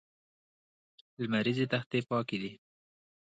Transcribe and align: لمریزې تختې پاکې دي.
لمریزې 1.21 1.65
تختې 1.71 1.99
پاکې 2.09 2.37
دي. 2.41 2.51